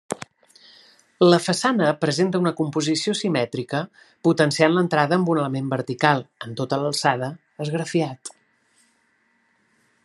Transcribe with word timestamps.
La 1.33 1.37
façana 1.47 1.89
presenta 2.05 2.41
composició 2.61 3.13
simètrica 3.19 3.83
potenciant 4.29 4.75
l'entrada 4.77 5.21
amb 5.21 5.31
un 5.35 5.43
element 5.43 5.69
vertical, 5.75 6.25
en 6.47 6.59
tota 6.63 6.83
l'alçada, 6.85 7.33
esgrafiat. 7.67 8.35